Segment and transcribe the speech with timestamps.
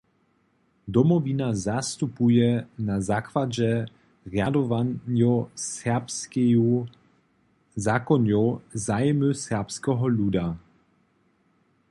[0.93, 2.47] Domowina zastupuje
[2.87, 3.71] na zakładźe
[4.31, 6.71] rjadowanjow Serbskeju
[7.87, 10.45] zakonjow zajimy serbskeho luda.